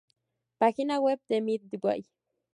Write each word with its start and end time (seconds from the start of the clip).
Página 0.57 0.99
web 0.99 1.19
de 1.29 1.41
Midway 1.41 2.07